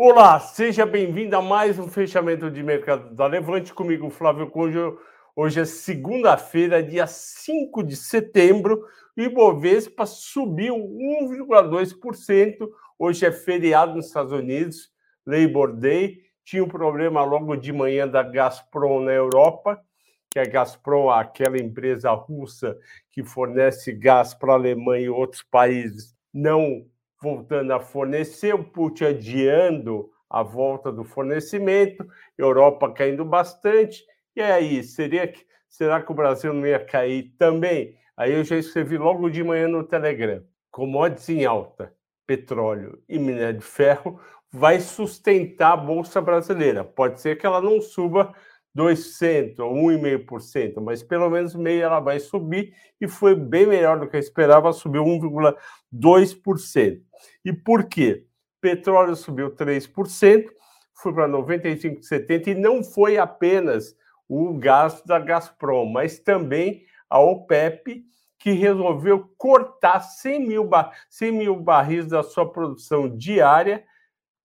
Olá, 0.00 0.38
seja 0.38 0.86
bem-vindo 0.86 1.34
a 1.34 1.42
mais 1.42 1.76
um 1.76 1.88
fechamento 1.88 2.48
de 2.48 2.62
mercado 2.62 3.12
da 3.16 3.26
Levante 3.26 3.74
comigo, 3.74 4.08
Flávio 4.10 4.48
Conjo. 4.48 4.96
Hoje 5.34 5.58
é 5.58 5.64
segunda-feira, 5.64 6.80
dia 6.80 7.04
5 7.04 7.82
de 7.82 7.96
setembro, 7.96 8.86
e 9.16 9.26
o 9.26 10.06
subiu 10.06 10.76
1,2%. 10.76 12.70
Hoje 12.96 13.26
é 13.26 13.32
feriado 13.32 13.96
nos 13.96 14.06
Estados 14.06 14.30
Unidos, 14.30 14.88
Labor 15.26 15.74
Day. 15.74 16.18
Tinha 16.44 16.62
um 16.62 16.68
problema 16.68 17.24
logo 17.24 17.56
de 17.56 17.72
manhã 17.72 18.06
da 18.06 18.22
Gazprom 18.22 19.00
na 19.00 19.12
Europa, 19.12 19.82
que 20.30 20.38
a 20.38 20.44
Gazprom, 20.44 21.10
aquela 21.10 21.58
empresa 21.58 22.12
russa 22.12 22.78
que 23.10 23.24
fornece 23.24 23.92
gás 23.94 24.32
para 24.32 24.52
a 24.52 24.56
Alemanha 24.56 25.06
e 25.06 25.10
outros 25.10 25.42
países, 25.42 26.14
não 26.32 26.86
voltando 27.20 27.72
a 27.72 27.80
fornecer, 27.80 28.54
o 28.54 28.64
Putin 28.64 29.04
adiando 29.04 30.10
a 30.30 30.42
volta 30.42 30.92
do 30.92 31.04
fornecimento, 31.04 32.06
Europa 32.36 32.92
caindo 32.92 33.24
bastante. 33.24 34.04
E 34.36 34.42
aí, 34.42 34.82
seria 34.82 35.26
que, 35.26 35.44
será 35.68 36.02
que 36.02 36.12
o 36.12 36.14
Brasil 36.14 36.52
não 36.52 36.66
ia 36.66 36.84
cair 36.84 37.34
também? 37.38 37.96
Aí 38.16 38.32
eu 38.32 38.44
já 38.44 38.56
escrevi 38.56 38.98
logo 38.98 39.30
de 39.30 39.42
manhã 39.42 39.68
no 39.68 39.84
Telegram. 39.84 40.42
Commodities 40.70 41.28
em 41.28 41.44
alta, 41.44 41.94
petróleo 42.26 43.02
e 43.08 43.18
minério 43.18 43.58
de 43.58 43.64
ferro 43.64 44.20
vai 44.50 44.80
sustentar 44.80 45.72
a 45.72 45.76
bolsa 45.76 46.20
brasileira. 46.20 46.84
Pode 46.84 47.20
ser 47.20 47.36
que 47.36 47.46
ela 47.46 47.60
não 47.60 47.80
suba 47.80 48.34
2% 48.78 49.58
ou 49.58 49.74
1,5%, 49.74 50.80
mas 50.80 51.02
pelo 51.02 51.28
menos 51.28 51.56
meio 51.56 51.82
ela 51.82 51.98
vai 51.98 52.20
subir 52.20 52.72
e 53.00 53.08
foi 53.08 53.34
bem 53.34 53.66
melhor 53.66 53.98
do 53.98 54.08
que 54.08 54.14
eu 54.14 54.20
esperava, 54.20 54.72
subiu 54.72 55.04
1,2%. 55.04 57.02
E 57.44 57.52
por 57.52 57.84
quê? 57.88 58.24
Petróleo 58.60 59.16
subiu 59.16 59.50
3%, 59.50 60.46
foi 60.94 61.12
para 61.12 61.28
95,70 61.28 62.46
e 62.46 62.54
não 62.54 62.84
foi 62.84 63.18
apenas 63.18 63.96
o 64.28 64.54
gás 64.54 65.02
da 65.04 65.18
Gazprom, 65.18 65.86
mas 65.86 66.20
também 66.20 66.84
a 67.10 67.18
OPEP, 67.18 68.04
que 68.38 68.52
resolveu 68.52 69.28
cortar 69.36 70.00
100 70.00 70.46
mil, 70.46 70.70
100 71.08 71.32
mil 71.32 71.56
barris 71.56 72.06
da 72.06 72.22
sua 72.22 72.48
produção 72.48 73.08
diária, 73.08 73.84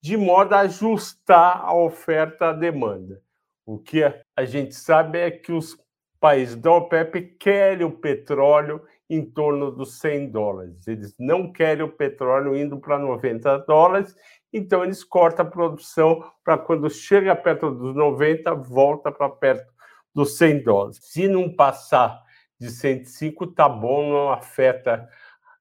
de 0.01 0.17
modo 0.17 0.53
a 0.53 0.61
ajustar 0.61 1.61
a 1.61 1.75
oferta 1.75 2.49
à 2.49 2.53
demanda. 2.53 3.21
O 3.65 3.79
que 3.79 4.03
a 4.03 4.45
gente 4.45 4.75
sabe 4.75 5.19
é 5.19 5.31
que 5.31 5.51
os 5.51 5.77
países 6.19 6.55
da 6.55 6.71
OPEP 6.71 7.35
querem 7.39 7.85
o 7.85 7.91
petróleo 7.91 8.81
em 9.09 9.23
torno 9.23 9.71
dos 9.71 9.99
100 9.99 10.31
dólares. 10.31 10.87
Eles 10.87 11.13
não 11.19 11.51
querem 11.51 11.83
o 11.83 11.91
petróleo 11.91 12.55
indo 12.55 12.79
para 12.79 12.97
90 12.97 13.59
dólares, 13.59 14.15
então 14.51 14.83
eles 14.83 15.03
cortam 15.03 15.45
a 15.45 15.49
produção 15.49 16.23
para 16.43 16.57
quando 16.57 16.89
chega 16.89 17.35
perto 17.35 17.71
dos 17.71 17.95
90, 17.95 18.53
volta 18.55 19.11
para 19.11 19.29
perto 19.29 19.71
dos 20.13 20.37
100 20.37 20.63
dólares. 20.63 20.99
Se 21.01 21.27
não 21.27 21.53
passar 21.53 22.21
de 22.59 22.69
105, 22.69 23.47
tá 23.47 23.67
bom, 23.67 24.09
não 24.09 24.31
afeta 24.31 25.07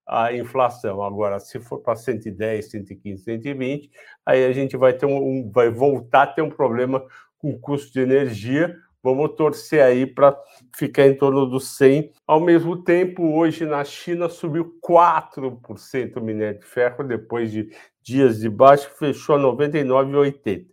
a 0.06 0.32
inflação. 0.32 1.02
Agora, 1.02 1.40
se 1.40 1.58
for 1.58 1.78
para 1.78 1.96
110, 1.96 2.70
115, 2.70 3.24
120, 3.24 3.90
aí 4.26 4.44
a 4.44 4.52
gente 4.52 4.76
vai 4.76 4.92
ter 4.92 5.06
um, 5.06 5.50
vai 5.50 5.70
voltar 5.70 6.22
a 6.22 6.26
ter 6.26 6.42
um 6.42 6.50
problema 6.50 7.04
com 7.42 7.58
custo 7.58 7.92
de 7.92 8.00
energia. 8.00 8.78
Vamos 9.02 9.34
torcer 9.34 9.82
aí 9.82 10.06
para 10.06 10.40
ficar 10.76 11.08
em 11.08 11.16
torno 11.16 11.44
dos 11.44 11.76
100. 11.76 12.12
Ao 12.24 12.40
mesmo 12.40 12.84
tempo, 12.84 13.34
hoje 13.34 13.66
na 13.66 13.82
China 13.82 14.28
subiu 14.28 14.78
4% 14.80 16.16
o 16.16 16.20
minério 16.20 16.60
de 16.60 16.64
ferro, 16.64 17.02
depois 17.02 17.50
de 17.50 17.68
dias 18.00 18.38
de 18.38 18.48
baixo, 18.48 18.88
fechou 18.96 19.34
a 19.34 19.40
99,80. 19.40 20.66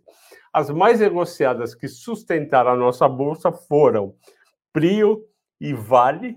As 0.52 0.70
mais 0.70 1.00
negociadas 1.00 1.74
que 1.74 1.88
sustentaram 1.88 2.70
a 2.70 2.76
nossa 2.76 3.08
bolsa 3.08 3.50
foram 3.50 4.14
Prio 4.72 5.24
e 5.60 5.74
Vale, 5.74 6.36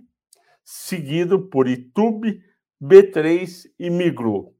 seguido 0.64 1.48
por 1.48 1.68
Itube, 1.68 2.42
B3 2.82 3.66
e 3.80 3.90
Migro. 3.92 4.53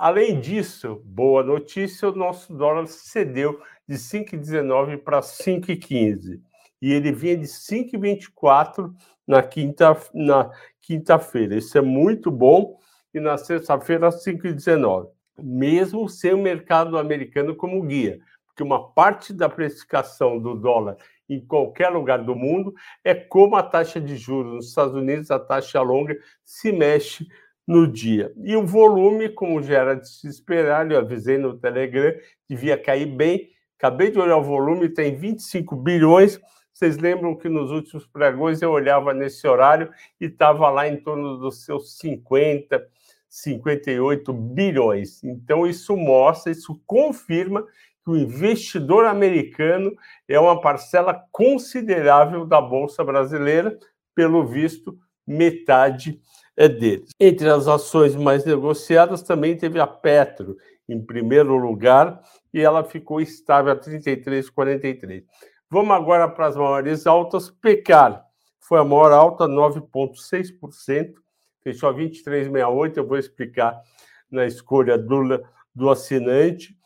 Além 0.00 0.38
disso, 0.38 1.02
boa 1.04 1.42
notícia, 1.42 2.08
o 2.08 2.14
nosso 2.14 2.54
dólar 2.54 2.86
cedeu 2.86 3.60
de 3.84 3.96
5,19 3.96 4.96
para 4.98 5.18
5,15. 5.18 6.40
E 6.80 6.92
ele 6.92 7.10
vinha 7.10 7.36
de 7.36 7.46
5,24 7.46 8.94
na 9.26 9.42
quinta 9.42 10.00
na 10.14 10.52
quinta-feira. 10.80 11.56
Isso 11.56 11.76
é 11.76 11.80
muito 11.80 12.30
bom. 12.30 12.78
E 13.12 13.18
na 13.18 13.36
sexta-feira, 13.36 14.10
5,19. 14.10 15.08
Mesmo 15.36 16.08
sem 16.08 16.32
o 16.32 16.38
mercado 16.38 16.96
americano 16.96 17.56
como 17.56 17.82
guia, 17.82 18.20
porque 18.46 18.62
uma 18.62 18.92
parte 18.92 19.32
da 19.32 19.48
precificação 19.48 20.38
do 20.38 20.54
dólar 20.54 20.96
em 21.28 21.44
qualquer 21.44 21.88
lugar 21.88 22.22
do 22.22 22.36
mundo 22.36 22.72
é 23.02 23.16
como 23.16 23.56
a 23.56 23.64
taxa 23.64 24.00
de 24.00 24.16
juros 24.16 24.54
nos 24.54 24.68
Estados 24.68 24.94
Unidos, 24.94 25.32
a 25.32 25.40
taxa 25.40 25.80
longa, 25.80 26.16
se 26.44 26.70
mexe 26.70 27.26
no 27.68 27.86
dia. 27.86 28.32
E 28.42 28.56
o 28.56 28.66
volume, 28.66 29.28
como 29.28 29.62
já 29.62 29.78
era 29.78 29.94
de 29.94 30.08
se 30.08 30.26
esperar, 30.26 30.90
eu 30.90 30.98
avisei 30.98 31.38
no 31.38 31.56
Telegram, 31.56 32.12
devia 32.48 32.76
cair 32.76 33.06
bem, 33.06 33.50
Acabei 33.78 34.10
de 34.10 34.18
olhar 34.18 34.36
o 34.36 34.42
volume, 34.42 34.88
tem 34.88 35.14
25 35.14 35.76
bilhões. 35.76 36.40
Vocês 36.74 36.98
lembram 36.98 37.36
que 37.36 37.48
nos 37.48 37.70
últimos 37.70 38.04
pregões 38.06 38.60
eu 38.60 38.72
olhava 38.72 39.14
nesse 39.14 39.46
horário 39.46 39.88
e 40.20 40.24
estava 40.24 40.68
lá 40.68 40.88
em 40.88 40.96
torno 40.96 41.38
dos 41.38 41.64
seus 41.64 41.96
50, 41.98 42.84
58 43.28 44.32
bilhões. 44.32 45.22
Então, 45.22 45.64
isso 45.64 45.96
mostra, 45.96 46.50
isso 46.50 46.80
confirma 46.84 47.62
que 48.04 48.10
o 48.10 48.16
investidor 48.16 49.06
americano 49.06 49.94
é 50.26 50.40
uma 50.40 50.60
parcela 50.60 51.14
considerável 51.30 52.44
da 52.44 52.60
Bolsa 52.60 53.04
Brasileira, 53.04 53.78
pelo 54.12 54.44
visto, 54.44 54.98
metade 55.24 56.20
é 56.58 56.68
deles. 56.68 57.10
Entre 57.20 57.48
as 57.48 57.68
ações 57.68 58.16
mais 58.16 58.44
negociadas 58.44 59.22
também 59.22 59.56
teve 59.56 59.78
a 59.78 59.86
Petro, 59.86 60.56
em 60.88 61.00
primeiro 61.00 61.56
lugar, 61.56 62.20
e 62.52 62.60
ela 62.60 62.82
ficou 62.82 63.20
estável 63.20 63.72
a 63.72 63.76
33,43. 63.76 65.22
Vamos 65.70 65.92
agora 65.92 66.28
para 66.28 66.46
as 66.46 66.56
maiores 66.56 67.06
altas. 67.06 67.48
Pecar 67.48 68.24
foi 68.58 68.80
a 68.80 68.84
maior 68.84 69.12
alta, 69.12 69.46
9,6%, 69.46 71.14
fechou 71.62 71.88
a 71.90 71.94
23,68. 71.94 72.96
Eu 72.96 73.06
vou 73.06 73.18
explicar 73.18 73.80
na 74.28 74.44
escolha 74.44 74.98
do, 74.98 75.40
do 75.72 75.88
assinante. 75.88 76.76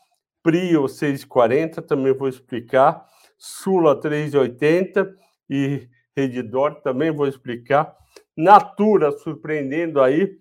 Prio 0.43 0.83
6,40, 0.83 1.81
também 1.81 2.13
vou 2.13 2.27
explicar. 2.27 3.03
Sula 3.39 3.99
3,80 3.99 5.15
e 5.49 5.87
Redditor 6.15 6.75
também 6.81 7.09
vou 7.09 7.27
explicar. 7.27 8.02
Natura 8.35 9.11
surpreendendo 9.11 10.01
aí. 10.01 10.39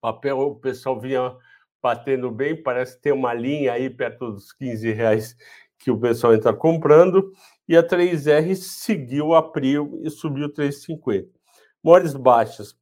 Papel, 0.00 0.38
o 0.38 0.56
pessoal 0.56 0.98
vinha 0.98 1.36
batendo 1.82 2.30
bem, 2.30 2.60
parece 2.60 3.00
ter 3.00 3.12
uma 3.12 3.34
linha 3.34 3.72
aí 3.72 3.90
perto 3.90 4.32
dos 4.32 4.52
15 4.52 4.92
reais 4.92 5.36
que 5.78 5.90
o 5.90 5.98
pessoal 5.98 6.34
está 6.34 6.52
comprando, 6.52 7.32
e 7.68 7.76
a 7.76 7.82
3R 7.82 8.54
seguiu 8.56 9.34
a 9.34 9.42
Prio 9.42 10.00
e 10.02 10.10
subiu 10.10 10.52
3,50. 10.52 11.28
Mores 11.82 12.14
baixas, 12.14 12.76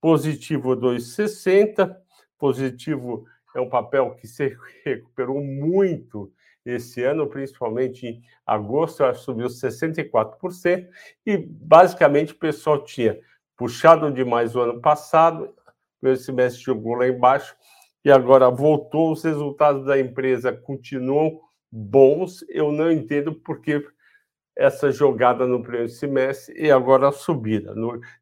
positivo 0.00 0.76
2,60, 0.76 1.94
positivo 2.36 3.24
é 3.54 3.60
um 3.60 3.68
papel 3.68 4.16
que 4.16 4.26
se 4.26 4.56
recuperou 4.84 5.40
muito 5.40 6.32
esse 6.64 7.02
ano, 7.02 7.28
principalmente 7.28 8.06
em 8.06 8.22
agosto, 8.44 9.02
subiu 9.14 9.46
64%, 9.46 10.88
e 11.24 11.36
basicamente 11.36 12.32
o 12.32 12.38
pessoal 12.38 12.82
tinha 12.84 13.18
puxado 13.60 14.10
demais 14.10 14.56
o 14.56 14.60
ano 14.60 14.80
passado, 14.80 15.54
o 16.00 16.16
semestre 16.16 16.62
jogou 16.62 16.94
lá 16.94 17.06
embaixo, 17.06 17.54
e 18.02 18.10
agora 18.10 18.48
voltou, 18.48 19.12
os 19.12 19.22
resultados 19.22 19.84
da 19.84 20.00
empresa 20.00 20.50
continuam 20.50 21.38
bons. 21.70 22.42
Eu 22.48 22.72
não 22.72 22.90
entendo 22.90 23.34
porque 23.34 23.86
essa 24.56 24.90
jogada 24.90 25.46
no 25.46 25.62
primeiro 25.62 25.90
semestre 25.90 26.58
e 26.58 26.70
agora 26.70 27.08
a 27.08 27.12
subida. 27.12 27.74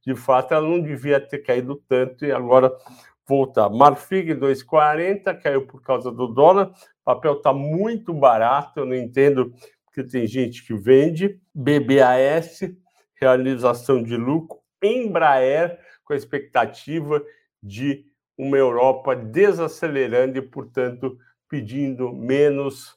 De 0.04 0.16
fato, 0.16 0.54
ela 0.54 0.66
não 0.66 0.82
devia 0.82 1.20
ter 1.20 1.38
caído 1.38 1.76
tanto 1.88 2.26
e 2.26 2.32
agora 2.32 2.76
voltar. 3.24 3.70
Marfrig 3.70 4.34
2,40 4.34 5.40
caiu 5.40 5.68
por 5.68 5.80
causa 5.80 6.10
do 6.10 6.26
dólar. 6.26 6.72
O 7.02 7.04
papel 7.04 7.34
está 7.34 7.52
muito 7.52 8.12
barato, 8.12 8.80
eu 8.80 8.86
não 8.86 8.96
entendo 8.96 9.54
porque 9.84 10.02
tem 10.02 10.26
gente 10.26 10.66
que 10.66 10.74
vende. 10.74 11.40
BBAS, 11.54 12.74
realização 13.14 14.02
de 14.02 14.16
lucro. 14.16 14.58
Embraer, 14.82 15.78
com 16.04 16.12
a 16.12 16.16
expectativa 16.16 17.22
de 17.62 18.04
uma 18.36 18.56
Europa 18.56 19.16
desacelerando 19.16 20.38
e, 20.38 20.42
portanto, 20.42 21.18
pedindo 21.48 22.12
menos, 22.12 22.96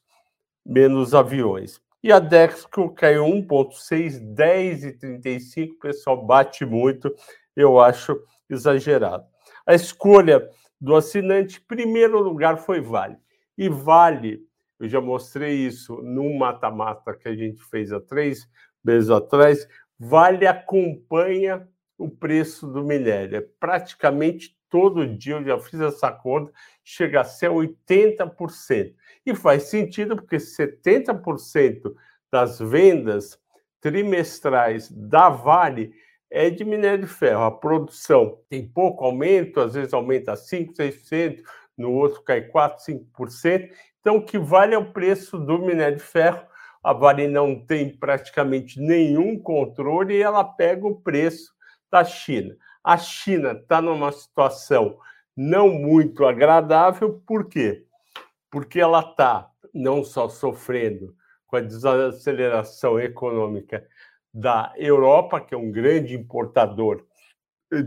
menos 0.65 1.15
aviões. 1.15 1.81
E 2.03 2.11
a 2.11 2.19
Dexco 2.19 2.93
caiu 2.93 3.25
1,6, 3.25 4.19
10,35. 4.33 5.71
O 5.71 5.79
pessoal 5.79 6.25
bate 6.25 6.65
muito, 6.65 7.13
eu 7.55 7.79
acho 7.79 8.19
exagerado. 8.49 9.23
A 9.65 9.73
escolha 9.73 10.47
do 10.79 10.95
assinante, 10.95 11.61
primeiro 11.61 12.19
lugar, 12.19 12.57
foi 12.57 12.81
Vale. 12.81 13.17
E 13.57 13.69
Vale, 13.69 14.43
Eu 14.79 14.89
já 14.89 14.99
mostrei 14.99 15.53
isso 15.67 16.01
no 16.01 16.33
mata-mata 16.39 17.13
que 17.13 17.27
a 17.27 17.35
gente 17.35 17.63
fez 17.65 17.91
há 17.91 18.01
três 18.01 18.49
meses 18.83 19.11
atrás. 19.11 19.67
Vale 19.99 20.47
acompanha 20.47 21.67
o 22.01 22.09
preço 22.09 22.67
do 22.67 22.83
minério. 22.83 23.37
É 23.37 23.41
praticamente 23.59 24.57
todo 24.69 25.05
dia, 25.05 25.35
eu 25.35 25.43
já 25.43 25.59
fiz 25.59 25.79
essa 25.79 26.11
conta, 26.11 26.51
chega 26.83 27.21
a 27.21 27.25
ser 27.25 27.49
80%. 27.49 28.93
E 29.25 29.35
faz 29.35 29.63
sentido 29.63 30.15
porque 30.15 30.37
70% 30.37 31.93
das 32.31 32.59
vendas 32.59 33.39
trimestrais 33.79 34.89
da 34.89 35.29
Vale 35.29 35.93
é 36.29 36.49
de 36.49 36.63
minério 36.63 37.05
de 37.05 37.11
ferro. 37.11 37.43
A 37.43 37.51
produção 37.51 38.39
tem 38.49 38.65
pouco 38.65 39.03
aumento, 39.03 39.59
às 39.59 39.73
vezes 39.73 39.93
aumenta 39.93 40.33
5%, 40.33 40.73
6%, 40.75 41.43
no 41.77 41.91
outro 41.91 42.23
cai 42.23 42.41
4%, 42.41 42.77
5%. 43.17 43.69
Então, 43.99 44.17
o 44.17 44.25
que 44.25 44.39
vale 44.39 44.73
é 44.73 44.77
o 44.77 44.93
preço 44.93 45.37
do 45.37 45.59
minério 45.59 45.97
de 45.97 46.03
ferro. 46.03 46.41
A 46.83 46.93
Vale 46.93 47.27
não 47.27 47.63
tem 47.63 47.95
praticamente 47.95 48.79
nenhum 48.79 49.37
controle 49.37 50.15
e 50.15 50.21
ela 50.21 50.43
pega 50.43 50.87
o 50.87 50.99
preço 50.99 51.51
da 51.91 52.03
China. 52.03 52.55
A 52.83 52.97
China 52.97 53.51
está 53.51 53.81
numa 53.81 54.11
situação 54.11 54.97
não 55.35 55.69
muito 55.69 56.25
agradável, 56.25 57.21
por 57.25 57.47
quê? 57.47 57.85
Porque 58.49 58.79
ela 58.79 59.01
está 59.01 59.49
não 59.73 60.03
só 60.03 60.27
sofrendo 60.27 61.15
com 61.45 61.57
a 61.57 61.61
desaceleração 61.61 62.99
econômica 62.99 63.85
da 64.33 64.73
Europa, 64.77 65.41
que 65.41 65.53
é 65.53 65.57
um 65.57 65.71
grande 65.71 66.15
importador 66.15 67.05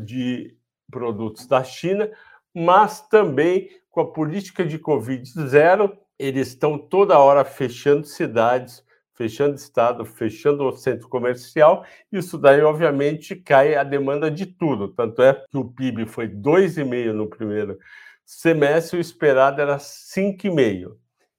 de 0.05 0.57
produtos 0.91 1.47
da 1.47 1.65
China, 1.65 2.11
mas 2.55 3.01
também 3.09 3.71
com 3.91 4.01
a 4.01 4.13
política 4.13 4.65
de 4.65 4.79
Covid 4.79 5.25
zero, 5.49 5.97
eles 6.19 6.49
estão 6.49 6.79
toda 6.79 7.19
hora 7.19 7.45
fechando 7.45 8.07
cidades, 8.07 8.84
fechando 9.15 9.55
estado, 9.55 10.05
fechando 10.05 10.65
o 10.65 10.73
centro 10.73 11.09
comercial. 11.09 11.85
Isso 12.11 12.37
daí, 12.37 12.61
obviamente, 12.63 13.37
cai 13.37 13.75
a 13.75 13.85
demanda 13.85 14.31
de 14.31 14.47
tudo. 14.47 14.89
Tanto 14.89 15.23
é 15.23 15.33
que 15.33 15.57
o 15.57 15.65
PIB 15.65 16.07
foi 16.07 16.29
2,5 16.29 17.13
no 17.13 17.29
primeiro 17.29 17.79
semestre, 18.25 18.99
o 18.99 19.01
esperado 19.01 19.61
era 19.61 19.77
5,5. 19.79 20.97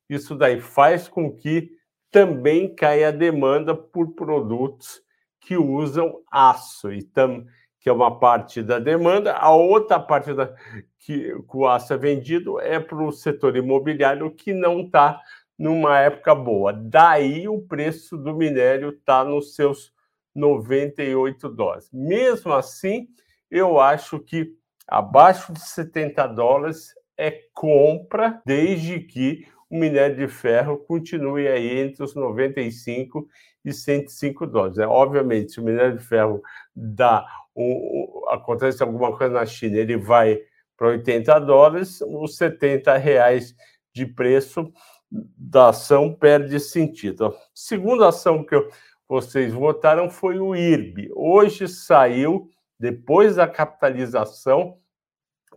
Isso 0.10 0.36
daí 0.36 0.62
faz 0.62 1.08
com 1.08 1.36
que 1.36 1.72
também 2.12 2.74
cai 2.74 3.04
a 3.04 3.12
demanda 3.12 3.76
por 3.76 4.14
produtos 4.14 5.02
que 5.42 5.58
usam 5.58 6.22
aço, 6.32 6.92
e 6.92 7.04
tam, 7.04 7.46
que 7.80 7.90
é 7.90 7.92
uma 7.94 8.20
parte 8.20 8.64
da 8.64 8.80
demanda. 8.80 9.34
A 9.34 9.54
outra 9.54 10.00
parte 10.00 10.34
da, 10.34 10.54
que 11.00 11.36
o 11.54 11.68
aço 11.68 11.94
é 11.94 11.98
vendido 11.98 12.60
é 12.60 12.80
para 12.80 13.04
o 13.04 13.12
setor 13.12 13.56
imobiliário, 13.56 14.32
que 14.32 14.54
não 14.54 14.82
está 14.82 15.20
numa 15.58 16.00
época 16.00 16.36
boa. 16.36 16.74
Daí 16.74 17.48
o 17.48 17.62
preço 17.62 18.18
do 18.18 18.34
minério 18.36 18.90
está 18.90 19.24
nos 19.24 19.56
seus 19.56 19.94
98 20.34 21.50
dólares. 21.50 21.90
Mesmo 21.94 22.54
assim, 22.54 23.08
eu 23.50 23.80
acho 23.80 24.20
que 24.20 24.54
abaixo 24.88 25.54
de 25.54 25.62
70 25.62 26.28
dólares 26.28 26.94
é 27.18 27.32
compra, 27.54 28.42
desde 28.46 29.00
que 29.00 29.48
o 29.70 29.78
minério 29.78 30.16
de 30.16 30.28
ferro 30.28 30.78
continue 30.78 31.48
aí 31.48 31.80
entre 31.80 32.04
os 32.04 32.14
95 32.14 33.28
e 33.64 33.74
105 33.74 34.46
dólares. 34.46 34.78
É, 34.78 34.86
obviamente, 34.86 35.54
se 35.54 35.60
o 35.60 35.64
minério 35.64 35.98
de 35.98 36.04
ferro 36.04 36.42
dá 36.76 37.26
um, 37.56 38.26
acontece 38.30 38.84
alguma 38.84 39.16
coisa 39.18 39.34
na 39.34 39.46
China, 39.46 39.78
ele 39.78 39.98
vai 39.98 40.40
para 40.78 40.90
80 40.90 41.40
dólares, 41.40 42.02
os 42.02 42.36
70 42.36 42.98
reais 42.98 43.56
de 43.94 44.06
preço 44.06 44.72
da 45.12 45.70
ação 45.70 46.14
perde 46.14 46.60
sentido. 46.60 47.28
A 47.28 47.34
segunda 47.54 48.08
ação 48.08 48.44
que 48.44 48.56
eu, 48.56 48.70
vocês 49.08 49.54
votaram 49.54 50.10
foi 50.10 50.40
o 50.40 50.56
IRB. 50.56 51.12
Hoje 51.16 51.68
saiu, 51.68 52.50
depois 52.80 53.36
da 53.36 53.48
capitalização, 53.48 54.78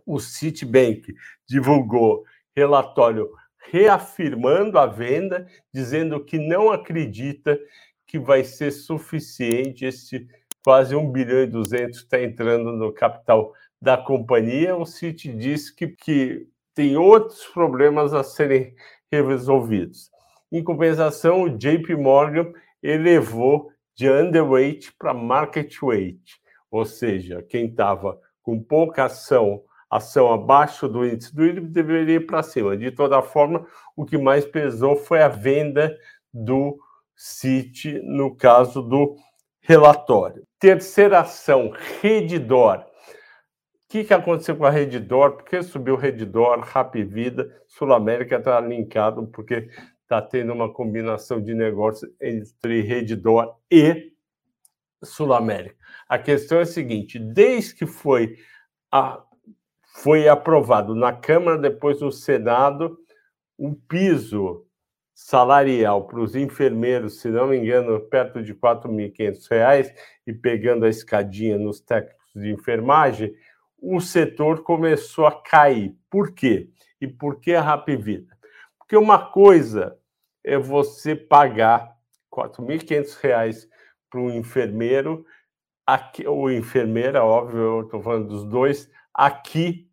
o 0.05 0.19
Citibank 0.19 1.13
divulgou 1.47 2.23
relatório 2.55 3.29
reafirmando 3.71 4.79
a 4.79 4.85
venda, 4.85 5.47
dizendo 5.73 6.23
que 6.23 6.37
não 6.37 6.71
acredita 6.71 7.59
que 8.07 8.17
vai 8.17 8.43
ser 8.43 8.71
suficiente 8.71 9.85
esse 9.85 10.27
quase 10.63 10.95
1 10.95 11.11
bilhão 11.11 11.43
e 11.43 11.47
200 11.47 11.99
está 11.99 12.21
entrando 12.21 12.71
no 12.71 12.91
capital 12.91 13.53
da 13.81 13.97
companhia. 13.97 14.75
O 14.75 14.85
Citi 14.85 15.31
diz 15.31 15.69
que, 15.69 15.89
que 15.89 16.47
tem 16.73 16.97
outros 16.97 17.45
problemas 17.47 18.13
a 18.13 18.23
serem 18.23 18.75
resolvidos. 19.11 20.09
Em 20.51 20.63
compensação, 20.63 21.43
o 21.43 21.49
JP 21.49 21.95
Morgan 21.95 22.51
elevou 22.81 23.71
de 23.95 24.09
underweight 24.09 24.93
para 24.97 25.13
market 25.13 25.81
weight, 25.81 26.39
ou 26.71 26.85
seja, 26.85 27.43
quem 27.43 27.65
estava 27.65 28.19
com 28.41 28.61
pouca 28.61 29.05
ação 29.05 29.63
ação 29.89 30.31
abaixo 30.31 30.87
do 30.87 31.03
índice 31.03 31.35
do 31.35 31.43
IRB 31.43 31.67
deveria 31.67 32.15
ir 32.17 32.27
para 32.27 32.43
cima. 32.43 32.77
De 32.77 32.91
toda 32.91 33.21
forma, 33.23 33.65
o 33.95 34.05
que 34.05 34.17
mais 34.17 34.45
pesou 34.45 34.95
foi 34.95 35.21
a 35.21 35.27
venda 35.27 35.97
do 36.31 36.77
CIT 37.15 37.99
no 38.03 38.35
caso 38.35 38.83
do 38.83 39.15
relatório. 39.61 40.43
Terceira 40.59 41.21
ação, 41.21 41.73
Redditor. 42.01 42.85
O 43.89 43.91
que, 43.91 44.03
que 44.03 44.13
aconteceu 44.13 44.55
com 44.55 44.65
a 44.65 44.69
Redditor? 44.69 45.31
Por 45.31 45.45
que 45.45 45.63
subiu 45.63 45.95
Redditor, 45.95 46.59
Rap 46.59 47.03
Vida? 47.03 47.51
Sul 47.65 47.91
América 47.91 48.35
está 48.35 48.59
linkado 48.59 49.25
porque 49.25 49.67
está 50.03 50.21
tendo 50.21 50.53
uma 50.53 50.71
combinação 50.71 51.41
de 51.41 51.55
negócios 51.55 52.07
entre 52.21 52.81
Redditor 52.81 53.55
e 53.71 54.13
Sul 55.03 55.33
América. 55.33 55.75
A 56.07 56.19
questão 56.19 56.59
é 56.59 56.61
a 56.61 56.65
seguinte: 56.67 57.17
desde 57.17 57.73
que 57.73 57.87
foi 57.87 58.37
a 58.91 59.23
foi 60.03 60.27
aprovado 60.29 60.93
na 60.93 61.11
Câmara, 61.11 61.57
depois 61.57 61.99
no 61.99 62.11
Senado, 62.11 62.95
o 63.57 63.73
piso 63.73 64.67
salarial 65.15 66.05
para 66.05 66.19
os 66.19 66.35
enfermeiros, 66.35 67.21
se 67.21 67.29
não 67.29 67.47
me 67.47 67.57
engano, 67.57 67.99
perto 68.01 68.43
de 68.43 68.51
R$ 68.51 68.59
4.500, 68.59 69.91
e 70.27 70.31
pegando 70.31 70.85
a 70.85 70.89
escadinha 70.89 71.57
nos 71.57 71.81
técnicos 71.81 72.19
de 72.35 72.51
enfermagem, 72.51 73.33
o 73.81 73.99
setor 73.99 74.63
começou 74.63 75.25
a 75.25 75.41
cair. 75.41 75.95
Por 76.09 76.33
quê? 76.33 76.69
E 76.99 77.07
por 77.07 77.39
que 77.39 77.53
a 77.53 77.61
Rap 77.61 77.95
Vida? 77.95 78.37
Porque 78.77 78.97
uma 78.97 79.31
coisa 79.31 79.97
é 80.43 80.57
você 80.57 81.15
pagar 81.15 81.95
R$ 82.35 82.43
4.500 82.43 83.67
para 84.09 84.19
um 84.19 84.31
enfermeiro, 84.31 85.25
aqui, 85.85 86.27
ou 86.27 86.51
enfermeira, 86.51 87.23
óbvio, 87.23 87.59
eu 87.59 87.81
estou 87.81 88.01
falando 88.01 88.27
dos 88.27 88.43
dois, 88.45 88.89
aqui 89.13 89.89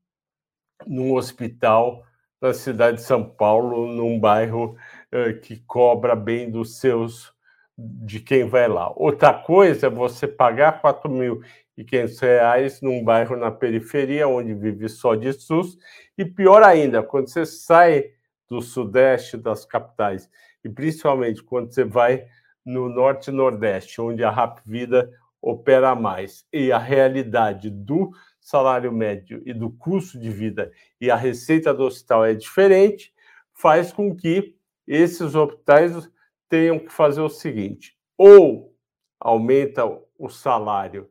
num 0.87 1.15
hospital 1.15 2.03
na 2.41 2.53
cidade 2.53 2.99
de 2.99 3.03
São 3.03 3.25
Paulo, 3.29 3.87
num 3.87 4.19
bairro 4.19 4.77
uh, 5.13 5.41
que 5.41 5.59
cobra 5.61 6.15
bem 6.15 6.51
dos 6.51 6.79
seus 6.79 7.35
de 7.77 8.21
quem 8.21 8.49
vai 8.49 8.69
lá. 8.69 8.91
Outra 8.97 9.35
coisa 9.35 9.87
é 9.87 9.91
você 9.91 10.27
pagar 10.27 10.81
R$ 10.83 11.43
e 11.77 11.85
reais 12.21 12.81
num 12.81 13.05
bairro 13.05 13.37
na 13.37 13.51
periferia 13.51 14.27
onde 14.27 14.55
vive 14.55 14.89
só 14.89 15.15
de 15.15 15.33
SUS. 15.33 15.77
E 16.17 16.25
pior 16.25 16.63
ainda, 16.63 17.03
quando 17.03 17.29
você 17.29 17.45
sai 17.45 18.13
do 18.49 18.63
sudeste 18.63 19.37
das 19.37 19.65
capitais 19.65 20.31
e 20.65 20.69
principalmente 20.69 21.43
quando 21.43 21.73
você 21.73 21.85
vai 21.85 22.25
no 22.65 22.89
norte 22.89 23.29
e 23.29 23.33
nordeste, 23.33 24.01
onde 24.01 24.25
a 24.25 24.31
Rap 24.31 24.61
Vida 24.65 25.11
opera 25.41 25.95
mais. 25.95 26.47
E 26.53 26.73
a 26.73 26.79
realidade 26.79 27.71
do 27.71 28.11
salário 28.41 28.93
médio 28.93 29.43
e 29.45 29.53
do 29.53 29.71
custo 29.71 30.19
de 30.19 30.31
vida 30.31 30.73
e 31.01 31.11
a 31.11 31.17
receita 31.17 31.75
do 31.75 31.85
hospital 31.85 32.25
é 32.25 32.35
diferente, 32.35 33.13
faz 33.53 33.93
com 33.93 34.15
que 34.15 34.57
esses 34.87 35.35
hospitais 35.35 36.09
tenham 36.49 36.79
que 36.79 36.93
fazer 36.93 37.21
o 37.21 37.29
seguinte: 37.29 37.97
ou 38.17 38.75
aumenta 39.21 39.85
o 40.19 40.29
salário 40.29 41.11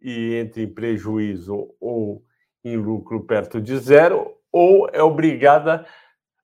e 0.00 0.34
entra 0.34 0.62
em 0.62 0.72
prejuízo 0.72 1.74
ou 1.80 2.24
em 2.64 2.76
lucro 2.76 3.24
perto 3.24 3.60
de 3.60 3.76
zero, 3.78 4.34
ou 4.52 4.88
é 4.92 5.02
obrigada 5.02 5.74
a 5.74 5.86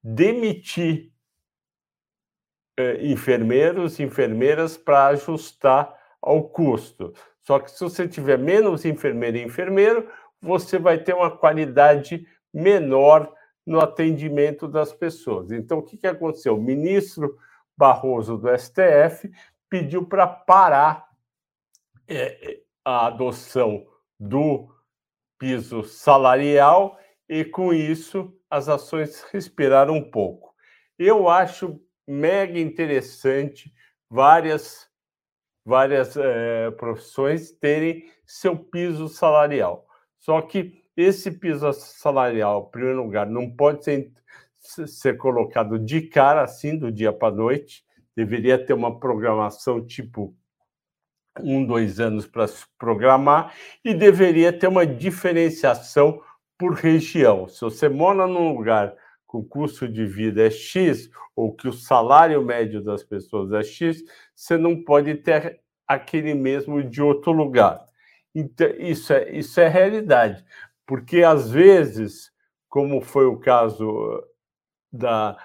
demitir 0.03 1.13
eh, 2.77 3.07
enfermeiros, 3.07 3.99
enfermeiras 4.01 4.77
para 4.77 5.07
ajustar 5.09 5.95
ao 6.21 6.49
custo. 6.49 7.13
Só 7.41 7.59
que 7.59 7.71
se 7.71 7.81
você 7.81 8.09
tiver 8.09 8.39
menos 8.39 8.85
enfermeiro 8.85 9.37
e 9.37 9.43
enfermeiro, 9.43 10.09
você 10.41 10.79
vai 10.79 10.99
ter 10.99 11.15
uma 11.15 11.31
qualidade 11.31 12.27
menor 12.53 13.33
no 13.65 13.81
atendimento 13.81 14.69
das 14.69 14.93
pessoas. 14.93 15.51
Então, 15.51 15.79
o 15.79 15.83
que, 15.83 15.97
que 15.97 16.07
aconteceu? 16.07 16.57
O 16.57 16.63
ministro 16.63 17.37
Barroso 17.77 18.39
do 18.39 18.49
STF 18.57 19.31
pediu 19.69 20.07
para 20.07 20.27
parar 20.27 21.09
é, 22.09 22.61
a 22.87 23.09
adoção 23.09 23.85
do 24.19 24.69
piso 25.37 25.83
salarial 25.83 26.97
e, 27.29 27.45
com 27.45 27.75
isso, 27.75 28.33
as 28.49 28.69
ações 28.69 29.23
respiraram 29.33 29.95
um 29.95 30.09
pouco. 30.09 30.55
Eu 30.97 31.29
acho 31.29 31.81
mega 32.07 32.61
interessante 32.61 33.75
várias, 34.09 34.89
várias 35.65 36.17
é, 36.17 36.71
profissões 36.71 37.51
terem 37.51 38.09
seu 38.25 38.57
piso 38.57 39.09
salarial. 39.09 39.85
Só 40.21 40.41
que 40.41 40.85
esse 40.97 41.33
piso 41.33 41.73
salarial, 41.73 42.67
em 42.69 42.71
primeiro 42.71 43.03
lugar, 43.03 43.27
não 43.27 43.51
pode 43.51 43.83
ser, 43.83 44.13
ser 44.61 45.17
colocado 45.17 45.77
de 45.77 46.03
cara 46.03 46.43
assim, 46.43 46.79
do 46.79 46.93
dia 46.93 47.13
para 47.13 47.35
a 47.35 47.37
noite. 47.37 47.85
Deveria 48.15 48.65
ter 48.65 48.75
uma 48.75 49.01
programação 49.01 49.85
tipo 49.85 50.37
um, 51.43 51.65
dois 51.65 52.01
anos 52.01 52.27
para 52.27 52.47
se 52.47 52.65
programar 52.79 53.55
e 53.85 53.95
deveria 53.95 54.53
ter 54.53 54.69
uma 54.69 54.87
diferenciação 54.87 56.21
por 56.59 56.75
região. 56.75 57.49
Se 57.49 57.61
você 57.61 57.89
mora 57.89 58.27
num 58.27 58.55
lugar 58.55 58.95
com 59.27 59.45
custo 59.45 59.89
de 59.89 60.07
vida 60.07 60.47
é 60.47 60.51
X, 60.51 61.11
ou 61.35 61.55
que 61.55 61.69
o 61.69 61.73
salário 61.73 62.43
médio 62.43 62.83
das 62.83 63.03
pessoas 63.03 63.53
é 63.53 63.63
X, 63.63 64.03
você 64.35 64.57
não 64.57 64.83
pode 64.83 65.15
ter 65.17 65.61
aquele 65.87 66.35
mesmo 66.35 66.83
de 66.83 67.03
outro 67.03 67.33
lugar. 67.33 67.85
Então, 68.35 68.69
isso 68.79 69.13
é, 69.13 69.31
isso 69.31 69.61
é 69.61 69.69
realidade, 69.69 70.45
porque 70.87 71.23
às 71.23 71.51
vezes, 71.51 72.31
como 72.69 73.01
foi 73.01 73.27
o 73.27 73.39
caso 73.39 74.23
da, 74.93 75.37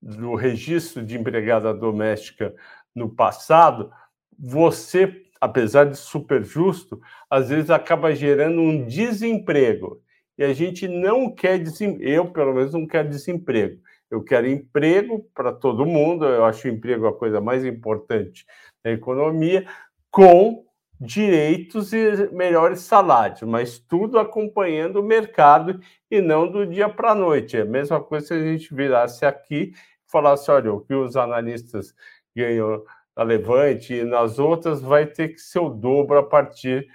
do 0.00 0.34
registro 0.34 1.04
de 1.04 1.16
empregada 1.16 1.72
doméstica 1.72 2.54
no 2.94 3.08
passado, 3.08 3.90
você, 4.38 5.24
apesar 5.40 5.84
de 5.84 5.96
super 5.96 6.44
justo, 6.44 7.00
às 7.28 7.48
vezes 7.48 7.70
acaba 7.70 8.14
gerando 8.14 8.60
um 8.60 8.86
desemprego. 8.86 10.00
E 10.36 10.44
a 10.44 10.52
gente 10.52 10.88
não 10.88 11.30
quer 11.32 11.58
desemprego, 11.58 12.10
eu 12.10 12.26
pelo 12.26 12.54
menos 12.54 12.72
não 12.72 12.86
quero 12.86 13.08
desemprego. 13.08 13.80
Eu 14.10 14.22
quero 14.22 14.48
emprego 14.48 15.28
para 15.34 15.52
todo 15.52 15.86
mundo, 15.86 16.24
eu 16.24 16.44
acho 16.44 16.68
o 16.68 16.70
emprego 16.70 17.06
a 17.06 17.16
coisa 17.16 17.40
mais 17.40 17.64
importante 17.64 18.44
da 18.84 18.90
economia, 18.90 19.66
com 20.10 20.64
direitos 21.00 21.92
e 21.92 22.28
melhores 22.32 22.80
salários, 22.80 23.42
mas 23.42 23.78
tudo 23.78 24.18
acompanhando 24.18 25.00
o 25.00 25.02
mercado 25.02 25.80
e 26.10 26.20
não 26.20 26.50
do 26.50 26.66
dia 26.66 26.88
para 26.88 27.10
a 27.10 27.14
noite. 27.14 27.56
É 27.56 27.62
a 27.62 27.66
mesma 27.66 28.00
coisa 28.00 28.26
se 28.26 28.34
a 28.34 28.40
gente 28.40 28.74
virasse 28.74 29.24
aqui 29.24 29.72
e 29.72 30.10
falasse: 30.10 30.50
olha, 30.50 30.72
o 30.72 30.80
que 30.80 30.94
os 30.94 31.16
analistas 31.16 31.94
ganham 32.34 32.82
na 33.16 33.22
Levante 33.22 33.94
e 33.94 34.04
nas 34.04 34.38
outras 34.38 34.80
vai 34.80 35.06
ter 35.06 35.28
que 35.28 35.38
ser 35.38 35.60
o 35.60 35.68
dobro 35.68 36.18
a 36.18 36.22
partir 36.22 36.86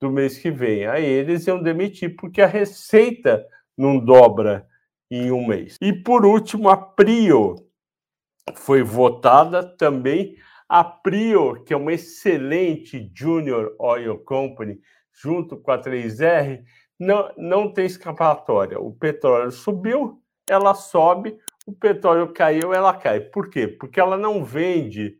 do 0.00 0.10
mês 0.10 0.38
que 0.38 0.50
vem. 0.50 0.86
Aí 0.86 1.04
eles 1.04 1.46
iam 1.46 1.62
demitir, 1.62 2.16
porque 2.16 2.40
a 2.40 2.46
receita 2.46 3.46
não 3.76 3.98
dobra 3.98 4.66
em 5.10 5.30
um 5.30 5.46
mês. 5.46 5.76
E 5.80 5.92
por 5.92 6.24
último, 6.24 6.68
a 6.68 6.76
Prio 6.76 7.56
foi 8.54 8.82
votada 8.82 9.62
também. 9.62 10.36
A 10.68 10.82
Prio, 10.82 11.62
que 11.64 11.72
é 11.72 11.76
uma 11.76 11.92
excelente 11.92 13.10
Junior 13.14 13.74
Oil 13.78 14.18
Company, 14.18 14.80
junto 15.12 15.56
com 15.56 15.70
a 15.70 15.80
3R, 15.80 16.62
não, 16.98 17.30
não 17.36 17.72
tem 17.72 17.86
escapatória. 17.86 18.78
O 18.80 18.92
petróleo 18.92 19.50
subiu, 19.50 20.20
ela 20.48 20.74
sobe, 20.74 21.38
o 21.66 21.72
petróleo 21.72 22.32
caiu, 22.32 22.72
ela 22.72 22.94
cai. 22.94 23.20
Por 23.20 23.48
quê? 23.48 23.68
Porque 23.68 24.00
ela 24.00 24.16
não 24.16 24.44
vende 24.44 25.16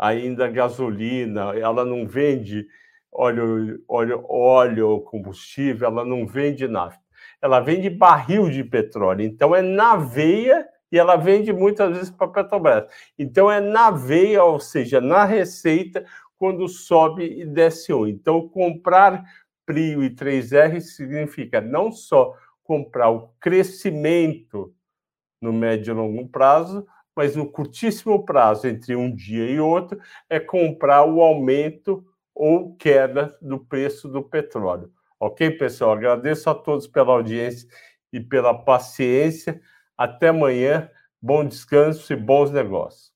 ainda 0.00 0.48
gasolina, 0.48 1.54
ela 1.54 1.84
não 1.84 2.06
vende 2.06 2.66
óleo, 3.12 3.84
óleo, 3.86 4.24
óleo, 4.26 5.00
combustível, 5.02 5.88
ela 5.88 6.04
não 6.06 6.26
vende 6.26 6.66
nafta. 6.66 7.02
Ela 7.42 7.60
vende 7.60 7.90
barril 7.90 8.48
de 8.48 8.64
petróleo. 8.64 9.22
Então 9.22 9.54
é 9.54 9.60
na 9.60 9.96
veia 9.96 10.66
e 10.90 10.98
ela 10.98 11.16
vende 11.16 11.52
muitas 11.52 11.90
vezes 11.94 12.10
para 12.10 12.28
Petrobras. 12.28 12.90
Então 13.18 13.50
é 13.50 13.60
na 13.60 13.90
veia, 13.90 14.42
ou 14.42 14.58
seja, 14.58 15.00
na 15.00 15.24
receita, 15.24 16.04
quando 16.38 16.66
sobe 16.66 17.42
e 17.42 17.44
desce 17.44 17.92
um. 17.92 18.06
Então 18.06 18.48
comprar 18.48 19.22
Prio 19.66 20.02
e 20.02 20.10
3R 20.10 20.80
significa 20.80 21.60
não 21.60 21.92
só 21.92 22.34
comprar 22.64 23.10
o 23.10 23.28
crescimento 23.38 24.74
no 25.40 25.52
médio 25.52 25.92
e 25.92 25.94
longo 25.94 26.28
prazo, 26.28 26.86
mas 27.16 27.36
no 27.36 27.50
curtíssimo 27.50 28.24
prazo, 28.24 28.66
entre 28.66 28.96
um 28.96 29.14
dia 29.14 29.50
e 29.50 29.60
outro, 29.60 30.00
é 30.28 30.40
comprar 30.40 31.04
o 31.04 31.20
aumento 31.22 32.04
ou 32.34 32.74
queda 32.76 33.36
do 33.42 33.58
preço 33.58 34.08
do 34.08 34.22
petróleo. 34.22 34.90
Ok, 35.18 35.50
pessoal? 35.52 35.92
Agradeço 35.92 36.48
a 36.48 36.54
todos 36.54 36.86
pela 36.86 37.12
audiência 37.12 37.68
e 38.12 38.20
pela 38.20 38.54
paciência. 38.54 39.60
Até 39.96 40.28
amanhã. 40.28 40.90
Bom 41.20 41.44
descanso 41.44 42.10
e 42.12 42.16
bons 42.16 42.50
negócios. 42.50 43.09